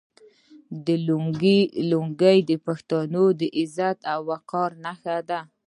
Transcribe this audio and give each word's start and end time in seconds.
آیا 0.93 1.85
لونګۍ 1.89 2.37
د 2.49 2.51
پښتنو 2.65 3.23
د 3.39 3.41
عزت 3.57 3.97
او 4.11 4.19
وقار 4.31 4.69
نښه 4.83 5.15
نه 5.17 5.21
ده؟ 5.29 5.39